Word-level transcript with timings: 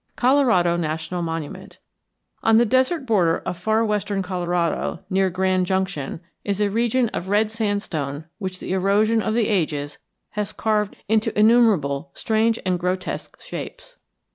COLORADO 0.17 0.77
NATIONAL 0.77 1.21
MONUMENT 1.21 1.77
On 2.41 2.57
the 2.57 2.65
desert 2.65 3.05
border 3.05 3.37
of 3.45 3.55
far 3.55 3.85
western 3.85 4.23
Colorado 4.23 5.05
near 5.11 5.29
Grand 5.29 5.67
Junction 5.67 6.21
is 6.43 6.59
a 6.59 6.71
region 6.71 7.09
of 7.09 7.27
red 7.29 7.51
sandstone 7.51 8.25
which 8.39 8.57
the 8.57 8.71
erosion 8.73 9.21
of 9.21 9.35
the 9.35 9.47
ages 9.47 9.99
has 10.31 10.53
carved 10.53 10.95
into 11.07 11.37
innumerable 11.37 12.09
strange 12.15 12.57
and 12.65 12.79
grotesque 12.79 13.39
shapes. 13.43 13.97